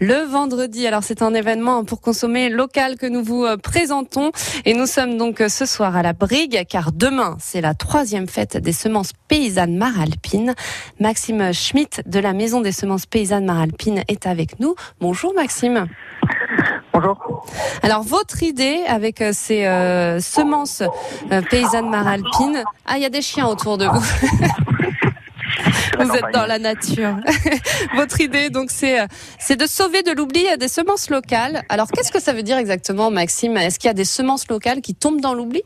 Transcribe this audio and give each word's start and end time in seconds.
le 0.00 0.24
vendredi. 0.26 0.86
Alors 0.86 1.02
c'est 1.02 1.22
un 1.22 1.34
événement 1.34 1.84
pour 1.84 2.00
consommer 2.00 2.48
local 2.48 2.96
que 2.96 3.06
nous 3.06 3.22
vous 3.22 3.44
euh, 3.44 3.56
présentons 3.56 4.30
et 4.64 4.74
nous 4.74 4.86
sommes 4.86 5.16
donc 5.16 5.40
euh, 5.40 5.48
ce 5.48 5.66
soir 5.66 5.96
à 5.96 6.02
la 6.02 6.12
Brigue 6.12 6.64
car 6.68 6.92
demain 6.92 7.36
c'est 7.40 7.60
la 7.60 7.74
troisième 7.74 8.28
fête 8.28 8.56
des 8.56 8.72
semences 8.72 9.12
paysannes 9.28 9.76
Maralpines. 9.76 10.54
Maxime 11.00 11.52
Schmitt 11.52 12.02
de 12.06 12.18
la 12.20 12.32
Maison 12.32 12.60
des 12.60 12.72
semences 12.72 13.06
paysannes 13.06 13.44
Maralpines 13.44 14.02
est 14.08 14.26
avec 14.26 14.60
nous. 14.60 14.74
Bonjour 15.00 15.34
Maxime. 15.34 15.86
Bonjour. 16.92 17.46
Alors 17.82 18.02
votre 18.02 18.42
idée 18.42 18.82
avec 18.88 19.20
euh, 19.20 19.30
ces 19.32 19.66
euh, 19.66 20.20
semences 20.20 20.82
euh, 21.30 21.42
paysannes 21.42 21.90
maralpines, 21.90 22.64
ah 22.86 22.96
il 22.96 23.02
y 23.02 23.04
a 23.04 23.10
des 23.10 23.22
chiens 23.22 23.46
autour 23.46 23.78
de 23.78 23.86
vous. 23.86 24.02
vous 25.98 26.14
êtes 26.14 26.32
dans 26.32 26.46
la 26.46 26.58
nature. 26.58 27.16
votre 27.94 28.20
idée 28.20 28.50
donc 28.50 28.70
c'est 28.70 28.98
c'est 29.38 29.56
de 29.56 29.66
sauver 29.66 30.02
de 30.02 30.12
l'oubli 30.12 30.44
des 30.58 30.68
semences 30.68 31.10
locales. 31.10 31.62
Alors 31.68 31.90
qu'est-ce 31.90 32.12
que 32.12 32.20
ça 32.20 32.32
veut 32.32 32.42
dire 32.42 32.58
exactement 32.58 33.10
Maxime? 33.10 33.56
Est-ce 33.56 33.78
qu'il 33.78 33.88
y 33.88 33.90
a 33.90 33.94
des 33.94 34.04
semences 34.04 34.48
locales 34.48 34.80
qui 34.80 34.94
tombent 34.94 35.20
dans 35.20 35.34
l'oubli? 35.34 35.62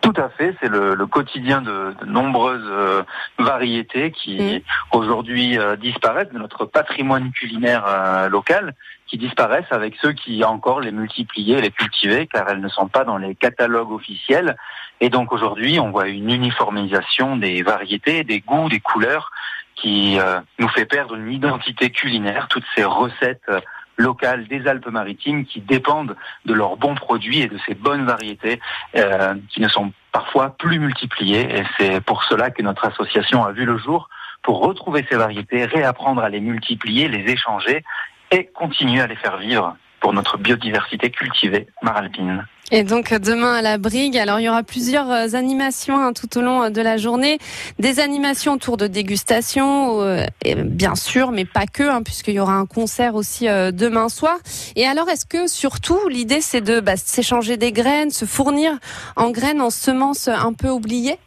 Tout 0.00 0.14
à 0.16 0.28
fait, 0.28 0.54
c'est 0.60 0.68
le, 0.68 0.94
quotidien 1.06 1.62
de, 1.62 1.94
nombreuses 2.06 3.04
variétés 3.38 4.12
qui 4.12 4.62
mmh. 4.62 4.96
aujourd'hui 4.96 5.58
disparaissent 5.78 6.32
de 6.32 6.38
notre 6.38 6.64
patrimoine 6.64 7.32
culinaire 7.32 8.28
local 8.30 8.74
qui 9.06 9.18
disparaissent 9.18 9.70
avec 9.70 9.94
ceux 10.02 10.12
qui 10.12 10.42
encore 10.44 10.80
les 10.80 10.90
multiplier, 10.90 11.60
les 11.60 11.70
cultiver, 11.70 12.26
car 12.26 12.48
elles 12.48 12.60
ne 12.60 12.68
sont 12.68 12.88
pas 12.88 13.04
dans 13.04 13.18
les 13.18 13.34
catalogues 13.34 13.92
officiels. 13.92 14.56
Et 15.00 15.10
donc 15.10 15.32
aujourd'hui, 15.32 15.78
on 15.78 15.90
voit 15.90 16.08
une 16.08 16.30
uniformisation 16.30 17.36
des 17.36 17.62
variétés, 17.62 18.24
des 18.24 18.40
goûts, 18.40 18.68
des 18.68 18.80
couleurs, 18.80 19.30
qui 19.76 20.18
euh, 20.18 20.40
nous 20.58 20.68
fait 20.68 20.86
perdre 20.86 21.14
une 21.14 21.30
identité 21.30 21.90
culinaire, 21.90 22.48
toutes 22.48 22.64
ces 22.74 22.84
recettes 22.84 23.42
euh, 23.48 23.60
locales 23.96 24.46
des 24.48 24.66
Alpes-Maritimes 24.66 25.44
qui 25.44 25.60
dépendent 25.60 26.16
de 26.44 26.54
leurs 26.54 26.76
bons 26.76 26.94
produits 26.94 27.40
et 27.40 27.48
de 27.48 27.58
ces 27.66 27.74
bonnes 27.74 28.04
variétés 28.04 28.60
euh, 28.96 29.34
qui 29.48 29.60
ne 29.60 29.68
sont 29.68 29.92
parfois 30.12 30.50
plus 30.56 30.78
multipliées. 30.78 31.58
Et 31.58 31.64
c'est 31.78 32.00
pour 32.00 32.24
cela 32.24 32.50
que 32.50 32.62
notre 32.62 32.86
association 32.86 33.44
a 33.44 33.52
vu 33.52 33.64
le 33.64 33.78
jour 33.78 34.08
pour 34.42 34.60
retrouver 34.60 35.04
ces 35.10 35.16
variétés, 35.16 35.64
réapprendre 35.64 36.22
à 36.22 36.28
les 36.28 36.40
multiplier, 36.40 37.08
les 37.08 37.30
échanger 37.30 37.84
et 38.30 38.46
continuer 38.46 39.00
à 39.00 39.06
les 39.06 39.16
faire 39.16 39.38
vivre 39.38 39.76
pour 40.00 40.12
notre 40.12 40.38
biodiversité 40.38 41.10
cultivée 41.10 41.68
maralpine. 41.82 42.44
Et 42.72 42.82
donc 42.82 43.14
demain 43.14 43.54
à 43.54 43.62
la 43.62 43.78
Brigue, 43.78 44.18
alors 44.18 44.40
il 44.40 44.44
y 44.44 44.48
aura 44.48 44.64
plusieurs 44.64 45.08
euh, 45.08 45.34
animations 45.34 45.96
hein, 45.96 46.12
tout 46.12 46.36
au 46.36 46.42
long 46.42 46.64
euh, 46.64 46.70
de 46.70 46.82
la 46.82 46.96
journée, 46.96 47.38
des 47.78 48.00
animations 48.00 48.54
autour 48.54 48.76
de 48.76 48.88
dégustation, 48.88 50.00
euh, 50.02 50.24
bien 50.64 50.96
sûr, 50.96 51.30
mais 51.30 51.44
pas 51.44 51.66
que, 51.66 51.84
hein, 51.84 52.02
puisqu'il 52.02 52.34
y 52.34 52.40
aura 52.40 52.54
un 52.54 52.66
concert 52.66 53.14
aussi 53.14 53.46
demain 53.46 54.08
soir. 54.08 54.36
Et 54.74 54.84
alors, 54.84 55.08
est-ce 55.08 55.26
que 55.26 55.46
surtout 55.46 56.08
l'idée 56.08 56.40
c'est 56.40 56.60
de 56.60 56.80
bah, 56.80 56.96
s'échanger 56.96 57.56
des 57.56 57.70
graines, 57.70 58.10
se 58.10 58.24
fournir 58.24 58.72
en 59.14 59.30
graines, 59.30 59.60
en 59.60 59.70
semences 59.70 60.26
un 60.26 60.52
peu 60.52 60.68
oubliées? 60.68 61.18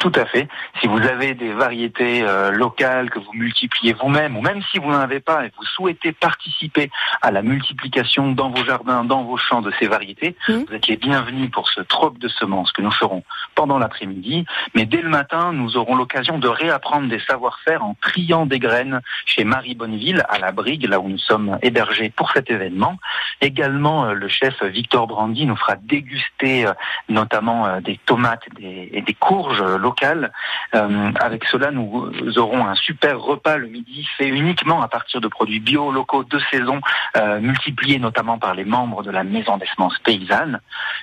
Tout 0.00 0.12
à 0.14 0.24
fait. 0.24 0.48
Si 0.80 0.86
vous 0.86 1.00
avez 1.02 1.34
des 1.34 1.52
variétés 1.52 2.22
euh, 2.22 2.50
locales 2.50 3.10
que 3.10 3.18
vous 3.18 3.34
multipliez 3.34 3.92
vous-même, 3.92 4.34
ou 4.34 4.40
même 4.40 4.62
si 4.72 4.78
vous 4.78 4.90
n'en 4.90 4.98
avez 4.98 5.20
pas 5.20 5.44
et 5.44 5.52
vous 5.58 5.64
souhaitez 5.66 6.12
participer 6.12 6.90
à 7.20 7.30
la 7.30 7.42
multiplication 7.42 8.32
dans 8.32 8.48
vos 8.48 8.64
jardins, 8.64 9.04
dans 9.04 9.24
vos 9.24 9.36
champs 9.36 9.60
de 9.60 9.70
ces 9.78 9.86
variétés, 9.86 10.36
mmh. 10.48 10.52
vous 10.54 10.74
êtes 10.74 10.86
les 10.86 10.96
bienvenus 10.96 11.50
pour 11.50 11.68
ce 11.68 11.82
troc 11.82 12.18
de 12.18 12.28
semences 12.28 12.72
que 12.72 12.80
nous 12.80 12.90
ferons 12.90 13.22
pendant 13.54 13.78
l'après-midi. 13.78 14.46
Mais 14.74 14.86
dès 14.86 15.02
le 15.02 15.10
matin, 15.10 15.52
nous 15.52 15.76
aurons 15.76 15.94
l'occasion 15.94 16.38
de 16.38 16.48
réapprendre 16.48 17.08
des 17.08 17.20
savoir-faire 17.20 17.84
en 17.84 17.94
triant 18.00 18.46
des 18.46 18.58
graines 18.58 19.02
chez 19.26 19.44
Marie 19.44 19.74
Bonneville 19.74 20.24
à 20.30 20.38
la 20.38 20.50
Brigue, 20.50 20.88
là 20.88 20.98
où 20.98 21.10
nous 21.10 21.18
sommes 21.18 21.58
hébergés 21.60 22.08
pour 22.08 22.32
cet 22.32 22.50
événement. 22.50 22.96
Également, 23.42 24.06
euh, 24.06 24.12
le 24.14 24.28
chef 24.28 24.62
Victor 24.62 25.06
Brandy 25.06 25.44
nous 25.44 25.56
fera 25.56 25.76
déguster 25.76 26.66
euh, 26.66 26.72
notamment 27.10 27.80
des 27.82 28.00
tomates 28.06 28.46
et 28.62 29.02
des 29.02 29.14
courges 29.14 29.62
locales 29.62 29.89
euh, 30.74 31.12
avec 31.20 31.44
cela, 31.46 31.70
nous 31.70 32.38
aurons 32.38 32.66
un 32.66 32.74
super 32.74 33.20
repas 33.20 33.56
le 33.56 33.66
midi 33.66 34.06
fait 34.16 34.28
uniquement 34.28 34.82
à 34.82 34.88
partir 34.88 35.20
de 35.20 35.28
produits 35.28 35.60
bio 35.60 35.90
locaux 35.90 36.24
de 36.24 36.38
saison, 36.50 36.80
euh, 37.16 37.40
multipliés 37.40 37.98
notamment 37.98 38.38
par 38.38 38.54
les 38.54 38.64
membres 38.64 39.02
de 39.02 39.10
la 39.10 39.24
Maison 39.24 39.56
des 39.58 39.66
semences 39.66 39.98
paysannes. 40.00 40.60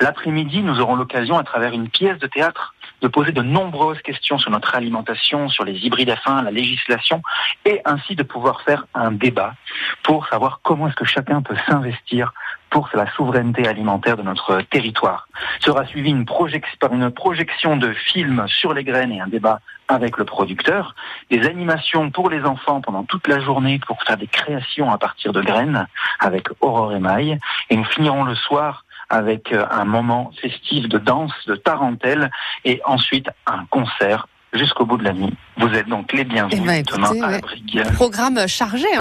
L'après-midi, 0.00 0.62
nous 0.62 0.80
aurons 0.80 0.96
l'occasion, 0.96 1.38
à 1.38 1.44
travers 1.44 1.72
une 1.72 1.88
pièce 1.88 2.18
de 2.18 2.26
théâtre, 2.26 2.74
de 3.02 3.08
poser 3.08 3.32
de 3.32 3.42
nombreuses 3.42 4.00
questions 4.02 4.38
sur 4.38 4.50
notre 4.50 4.74
alimentation, 4.74 5.48
sur 5.48 5.64
les 5.64 5.74
hybrides 5.86 6.10
à 6.10 6.16
fin, 6.16 6.42
la 6.42 6.50
législation, 6.50 7.22
et 7.64 7.80
ainsi 7.84 8.14
de 8.16 8.22
pouvoir 8.22 8.62
faire 8.62 8.86
un 8.94 9.12
débat 9.12 9.54
pour 10.02 10.26
savoir 10.28 10.60
comment 10.62 10.88
est-ce 10.88 10.96
que 10.96 11.04
chacun 11.04 11.42
peut 11.42 11.56
s'investir 11.68 12.32
pour 12.70 12.88
la 12.94 13.10
souveraineté 13.12 13.66
alimentaire 13.66 14.16
de 14.16 14.22
notre 14.22 14.62
territoire. 14.62 15.28
Sera 15.60 15.84
suivi 15.86 16.10
une 16.10 16.24
par 16.78 16.92
une 16.92 17.10
projection 17.10 17.76
de 17.76 17.92
films 17.92 18.44
sur 18.48 18.72
les 18.72 18.84
graines 18.84 19.12
et 19.12 19.20
un 19.20 19.26
débat 19.26 19.60
avec 19.88 20.16
le 20.18 20.24
producteur, 20.24 20.94
des 21.30 21.46
animations 21.46 22.10
pour 22.10 22.30
les 22.30 22.42
enfants 22.44 22.80
pendant 22.80 23.02
toute 23.02 23.26
la 23.26 23.40
journée 23.40 23.80
pour 23.86 24.00
faire 24.04 24.16
des 24.16 24.28
créations 24.28 24.90
à 24.90 24.98
partir 24.98 25.32
de 25.32 25.42
graines 25.42 25.86
avec 26.20 26.48
Aurore 26.60 26.92
et 26.94 27.00
Maille, 27.00 27.38
et 27.68 27.76
nous 27.76 27.84
finirons 27.84 28.24
le 28.24 28.36
soir 28.36 28.84
avec 29.08 29.52
euh, 29.52 29.66
un 29.70 29.84
moment 29.84 30.30
festif 30.40 30.88
de 30.88 30.98
danse, 30.98 31.32
de 31.46 31.56
tarentelle, 31.56 32.30
et 32.64 32.80
ensuite 32.84 33.28
un 33.46 33.64
concert 33.68 34.28
jusqu'au 34.52 34.84
bout 34.84 34.96
de 34.96 35.04
la 35.04 35.12
nuit. 35.12 35.32
Vous 35.56 35.68
êtes 35.68 35.88
donc 35.88 36.12
les 36.12 36.24
bienvenus 36.24 36.60
eh 36.62 36.66
ben, 36.66 36.82
demain 36.82 37.22
à 37.22 37.30
la. 37.30 37.90
Programme 37.92 38.46
chargé. 38.48 38.86
Hein. 38.94 38.98